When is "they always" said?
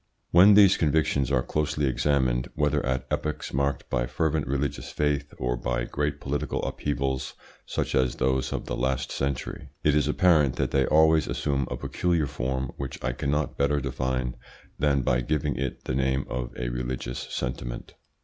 10.71-11.27